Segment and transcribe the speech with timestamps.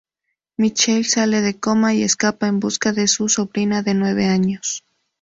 [0.57, 4.83] Michael sale del coma y escapa en busca de su sobrina de nueve años.